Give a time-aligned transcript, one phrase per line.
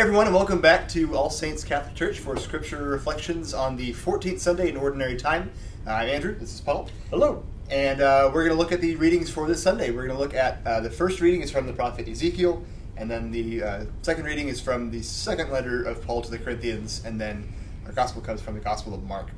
[0.00, 4.40] everyone, and welcome back to All Saints Catholic Church for Scripture Reflections on the 14th
[4.40, 5.50] Sunday in Ordinary Time.
[5.86, 6.88] Uh, I'm Andrew, this is Paul.
[7.10, 7.44] Hello.
[7.68, 9.90] And uh, we're going to look at the readings for this Sunday.
[9.90, 12.64] We're going to look at uh, the first reading is from the prophet Ezekiel,
[12.96, 16.38] and then the uh, second reading is from the second letter of Paul to the
[16.38, 17.52] Corinthians, and then
[17.84, 19.28] our gospel comes from the Gospel of Mark.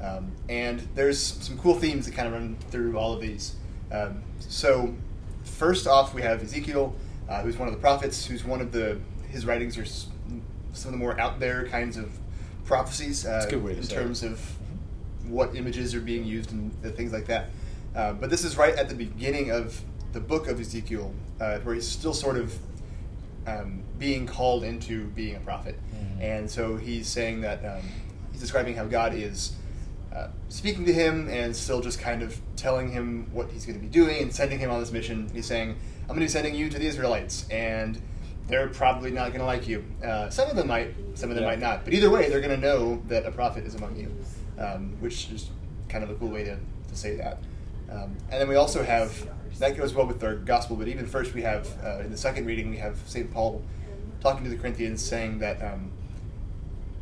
[0.00, 3.56] Um, and there's some cool themes that kind of run through all of these.
[3.90, 4.94] Um, so,
[5.42, 6.94] first off, we have Ezekiel,
[7.28, 9.00] uh, who's one of the prophets, who's one of the
[9.34, 10.12] his writings are some
[10.86, 12.08] of the more out there kinds of
[12.64, 13.98] prophecies uh, That's a good way to in say it.
[13.98, 14.40] terms of
[15.26, 17.50] what images are being used and the things like that.
[17.94, 19.80] Uh, but this is right at the beginning of
[20.12, 22.56] the book of Ezekiel, uh, where he's still sort of
[23.46, 25.78] um, being called into being a prophet.
[25.94, 26.20] Mhm.
[26.22, 27.82] And so he's saying that um,
[28.32, 29.52] he's describing how God is
[30.14, 33.82] uh, speaking to him and still just kind of telling him what he's going to
[33.84, 35.28] be doing and sending him on this mission.
[35.34, 35.70] He's saying,
[36.02, 38.00] I'm going to be sending you to the Israelites, and
[38.46, 39.84] they're probably not going to like you.
[40.04, 41.50] Uh, some of them might, some of them Yeah.
[41.50, 41.84] might not.
[41.84, 44.14] But either way, they're going to know that a prophet is among you,
[44.62, 45.50] um, which is
[45.88, 47.38] kind of a cool way to, to say that.
[47.90, 49.28] Um, and then we also have,
[49.60, 52.44] that goes well with our gospel, but even first we have, uh, in the second
[52.46, 53.30] reading, we have St.
[53.32, 53.62] Paul
[54.20, 55.90] talking to the Corinthians saying that um,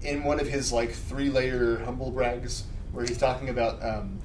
[0.02, 4.18] in one of his like three layer humble brags, where he's talking about um,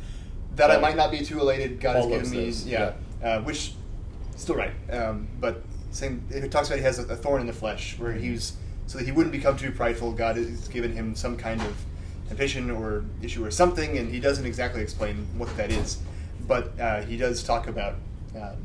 [0.55, 3.41] that I might not be too elated, God Paul has given me, this, yeah, Uh,
[3.41, 3.73] which
[4.35, 7.97] still right, um, but saying it talks about he has a, thorn in the flesh,
[7.99, 8.53] where he was
[8.87, 10.11] so that he wouldn't become too prideful.
[10.13, 11.75] God has given him some kind of
[12.29, 15.97] ambition or issue or something, and he doesn't exactly explain what that is,
[16.47, 17.95] but uh, he does talk about
[18.35, 18.55] um,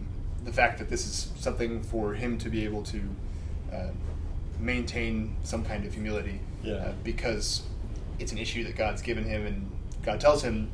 [0.45, 3.01] the fact that this is something for him to be able to
[3.73, 3.89] uh,
[4.61, 6.75] maintain some kind of humility, Yeah.
[6.75, 7.63] uh, because
[8.19, 9.71] it's an issue that God's given him, and
[10.05, 10.71] God tells him,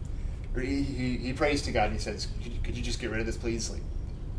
[0.55, 3.01] or he, he, he prays to God, and he says, could you, could you just
[3.01, 3.71] get rid of this, please?
[3.71, 3.83] Like,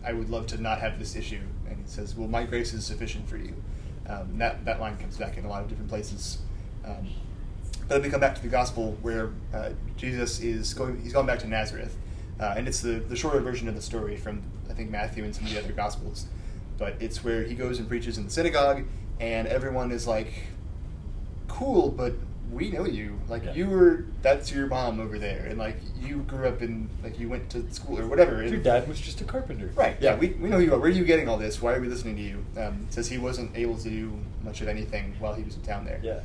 [0.03, 1.41] I would love to not have this issue.
[1.89, 3.55] And says, Well, my grace is sufficient for you.
[4.07, 6.39] Um, that, that line comes back in a lot of different places.
[6.85, 7.09] Um,
[7.87, 11.25] but then we come back to the gospel where uh, Jesus is going, he's gone
[11.25, 11.95] back to Nazareth.
[12.39, 15.35] Uh, and it's the, the shorter version of the story from, I think, Matthew and
[15.35, 16.27] some of the other gospels.
[16.77, 18.85] But it's where he goes and preaches in the synagogue,
[19.19, 20.31] and everyone is like,
[21.47, 22.13] Cool, but
[22.51, 23.19] we know you.
[23.27, 23.53] Like, Yeah.
[23.53, 25.45] you were, that's your mom over there.
[25.47, 28.43] And, like, you grew up in, like, you went to school or whatever.
[28.45, 29.69] Your dad was just a carpenter.
[29.75, 29.97] Right.
[30.01, 30.15] Yeah.
[30.15, 30.79] We, we know you are.
[30.79, 31.61] Where are you getting all this?
[31.61, 32.45] Why are we listening to you?
[32.57, 35.85] Um, says he wasn't able to do much of anything while he was in town
[35.85, 35.99] there.
[36.01, 36.21] Yeah,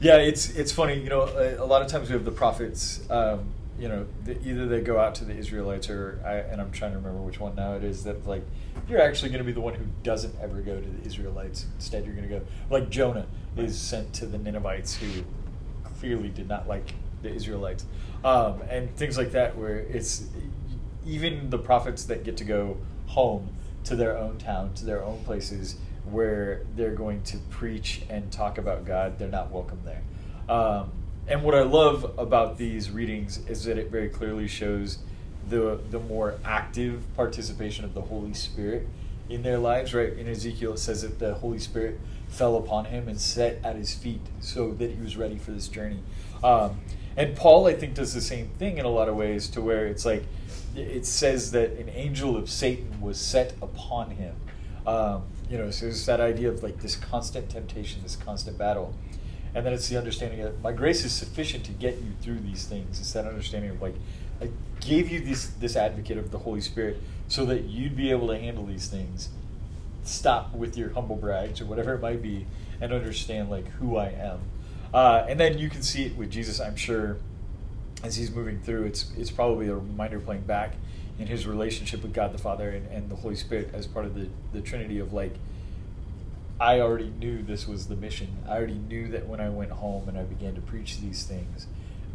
[0.00, 0.16] yeah.
[0.18, 1.00] It's it's funny.
[1.00, 3.00] You know, a, a lot of times we have the prophets.
[3.10, 6.70] Um, you know, the, either they go out to the Israelites, or I, and I'm
[6.70, 8.04] trying to remember which one now it is.
[8.04, 8.42] That like
[8.88, 11.66] you're actually going to be the one who doesn't ever go to the Israelites.
[11.76, 15.24] Instead, you're going to go like Jonah is sent to the Ninevites, who
[15.98, 17.84] clearly did not like the Israelites,
[18.24, 19.56] um, and things like that.
[19.56, 20.24] Where it's
[21.06, 22.76] even the prophets that get to go
[23.06, 23.48] home
[23.84, 25.76] to their own town, to their own places
[26.10, 30.02] where they're going to preach and talk about God, they're not welcome there.
[30.48, 30.92] Um,
[31.28, 34.98] and what I love about these readings is that it very clearly shows
[35.48, 38.86] the the more active participation of the Holy Spirit
[39.28, 39.94] in their lives.
[39.94, 41.98] Right in Ezekiel, it says that the Holy Spirit
[42.28, 45.68] fell upon him and sat at his feet, so that he was ready for this
[45.68, 46.00] journey.
[46.42, 46.80] Um,
[47.16, 49.86] and Paul, I think, does the same thing in a lot of ways, to where
[49.86, 50.24] it's like
[50.74, 54.34] it says that an angel of Satan was set upon him.
[54.86, 58.94] Um, you know, so it's that idea of like this constant temptation, this constant battle.
[59.54, 62.66] And then it's the understanding that my grace is sufficient to get you through these
[62.66, 63.00] things.
[63.00, 63.94] It's that understanding of like,
[64.40, 68.28] I gave you this this advocate of the Holy Spirit so that you'd be able
[68.28, 69.30] to handle these things.
[70.04, 72.46] Stop with your humble brags or whatever it might be,
[72.80, 74.40] and understand like who I am.
[74.94, 77.16] Uh, and then you can see it with Jesus, I'm sure,
[78.04, 78.84] as he's moving through.
[78.84, 80.74] It's it's probably a reminder playing back
[81.18, 84.14] in his relationship with God the Father and, and the Holy Spirit as part of
[84.14, 85.32] the, the Trinity of like
[86.60, 88.28] I already knew this was the mission.
[88.48, 91.66] I already knew that when I went home and I began to preach these things,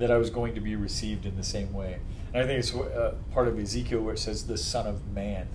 [0.02, 2.00] that I was going to be received in the same way.
[2.34, 5.48] And I think it's uh, part of Ezekiel where it says, "The Son of Man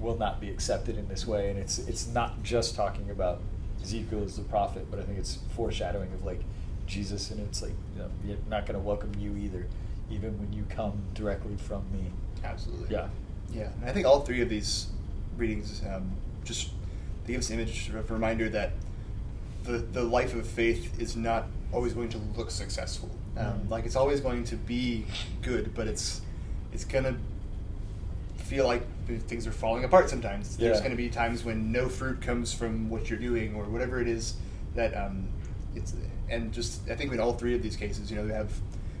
[0.00, 3.40] will not be accepted in this way." And it's it's not just talking about
[3.82, 6.40] Ezekiel as the prophet, but I think it's foreshadowing of like
[6.86, 9.66] Jesus, and it's like you know, you're not going to welcome you either,
[10.10, 12.10] even when you come directly from me.
[12.44, 12.88] Absolutely.
[12.90, 13.08] Yeah.
[13.52, 13.68] Yeah.
[13.80, 14.88] And I think all three of these
[15.36, 16.12] readings um,
[16.44, 16.70] just
[17.24, 18.72] they give us an image of a reminder that
[19.64, 23.10] the the life of faith is not always going to look successful.
[23.36, 23.70] Um, Mhm.
[23.70, 25.04] Like it's always going to be
[25.42, 26.20] good, but it's
[26.72, 27.16] it's gonna
[28.36, 28.82] feel like
[29.26, 30.56] things are falling apart sometimes.
[30.56, 34.00] There's going to be times when no fruit comes from what you're doing or whatever
[34.00, 34.34] it is
[34.74, 35.28] that um,
[35.74, 35.94] it's
[36.28, 38.50] and just I think in all three of these cases, you know, we have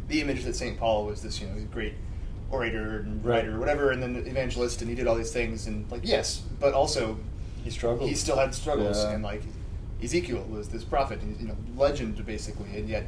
[0.08, 0.78] the image that St.
[0.78, 1.94] Paul was this, you know, great
[2.50, 3.36] orator and Right.
[3.36, 6.42] writer or whatever, and then evangelist, and he did all these things, and like yes,
[6.60, 7.18] but also
[7.64, 8.08] He struggled.
[8.08, 9.12] he still had struggles, Yeah.
[9.12, 9.42] and like
[10.02, 13.06] Ezekiel was this prophet, you know, legend basically, and yet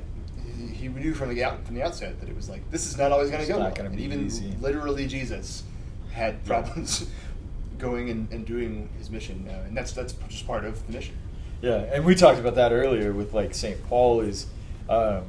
[0.73, 3.11] he knew from the out, from the outset that it was like this is not
[3.13, 3.59] always going to go.
[3.59, 3.87] not well.
[3.87, 4.55] and even easy.
[4.61, 5.65] literally Jesus
[6.13, 6.49] had Yeah.
[6.63, 7.09] problems
[7.79, 11.15] going and, and doing his mission, uh, and that's that's just part of the mission.
[11.61, 13.83] Yeah, and we talked about that earlier with like St.
[13.89, 14.47] Paul is,
[14.89, 15.25] um,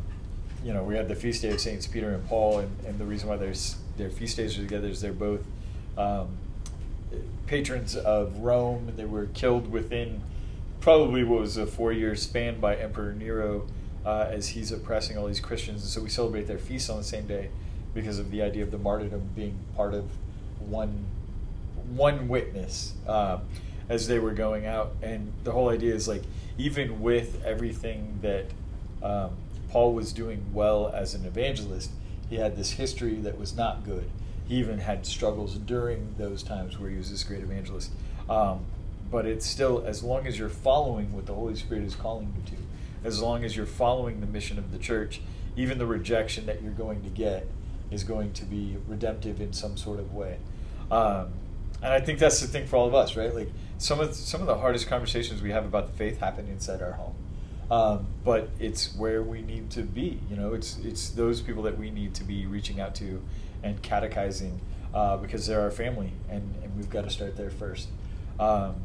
[0.64, 3.06] you know, we had the feast day of Saints Peter and Paul, and, and the
[3.06, 5.42] reason why there's their feast days are together is they're both
[5.98, 6.28] um,
[7.48, 8.92] patrons of Rome.
[8.96, 10.22] They were killed within
[10.86, 13.66] probably what was a four year span by Emperor Nero
[14.06, 17.04] uh, as he's oppressing all these Christians, and so we celebrate their feasts on the
[17.04, 17.50] same day
[17.96, 20.06] because of the idea of the martyrdom being part of
[20.60, 21.08] one
[21.90, 23.42] one witness um,
[23.90, 24.92] as they were going out.
[25.02, 26.22] And the whole idea is like,
[26.60, 28.46] even with everything that
[29.02, 29.31] um,
[29.72, 31.90] Paul was doing well as an evangelist,
[32.30, 34.08] he had this history that was not good.
[34.48, 37.90] He even had struggles during those times where he was this great evangelist.
[38.30, 38.66] Um,
[39.12, 42.52] but it's still, as long as you're following what the Holy Spirit is calling you
[42.52, 42.63] to,
[43.07, 45.22] as long as you're following the mission of the church,
[45.56, 47.48] even the rejection that you're going to get
[47.92, 50.38] is going to be redemptive in some sort of way.
[50.92, 51.34] Um,
[51.81, 53.34] and I think that's the thing for all of us, right?
[53.34, 56.81] Like some of some of the hardest conversations we have about the faith happen inside
[56.81, 57.16] our home,
[57.69, 60.19] um, but it's where we need to be.
[60.30, 63.22] You know, it's it's those people that we need to be reaching out to
[63.63, 64.60] and catechizing
[64.94, 67.90] uh, because they're our family, and, and we've got to start there first.
[68.40, 68.75] Um,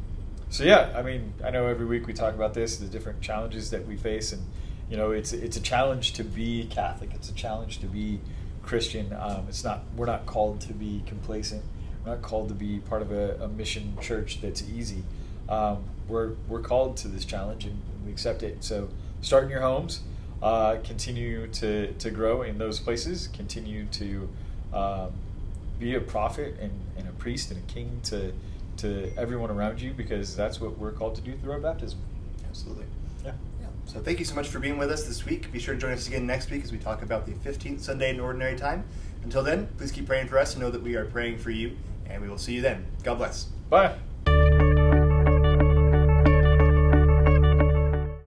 [0.51, 3.71] so yeah, I mean, I know every week we talk about this, the different challenges
[3.71, 4.43] that we face, and
[4.91, 7.11] you know, it's it's a challenge to be Catholic.
[7.15, 8.21] It's a challenge to be
[8.63, 9.13] Christian.
[9.19, 11.63] Um, it's not we're not called to be complacent.
[12.05, 15.05] We're not called to be part of a, a mission church that's easy.
[15.49, 18.65] Um, we're we're called to this challenge, and we accept it.
[18.65, 18.89] So
[19.23, 20.01] start in your homes.
[20.43, 23.29] Uh, continue to, to grow in those places.
[23.29, 24.29] Continue to
[24.73, 25.13] um,
[25.79, 28.33] be a prophet and, and a priest and a king to
[28.81, 31.99] to everyone around you because that's what we're called to do through our baptism.
[32.49, 32.87] Absolutely.
[33.25, 33.33] Yeah.
[33.61, 33.67] Yeah.
[33.87, 35.51] So thank you so much for being with us this week.
[35.53, 38.11] Be sure to join us again next week as we talk about the 15th Sunday
[38.11, 38.85] in Ordinary Time.
[39.23, 41.77] Until then, please keep praying for us and know that we are praying for you,
[42.09, 42.87] and we will see you then.
[43.03, 43.45] God bless.
[43.69, 43.95] Bye.